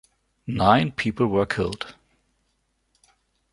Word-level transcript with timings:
Nine 0.47 0.91
people 0.93 1.27
were 1.27 1.45
killed. 1.45 1.93